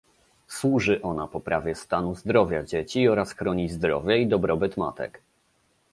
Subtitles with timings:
[0.47, 5.21] Służy ona poprawie stanu zdrowia dzieci oraz chroni zdrowie i dobrobyt matek